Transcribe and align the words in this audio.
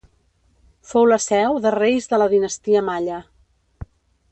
Fou 0.91 1.05
la 1.09 1.19
seu 1.25 1.59
de 1.67 1.75
reis 1.77 2.09
de 2.15 2.21
la 2.23 2.29
dinastia 2.33 2.83
Malla. 2.91 3.21